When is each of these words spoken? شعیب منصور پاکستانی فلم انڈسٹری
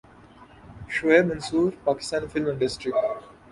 شعیب 0.93 1.25
منصور 1.29 1.69
پاکستانی 1.85 2.27
فلم 2.31 2.47
انڈسٹری 2.51 2.91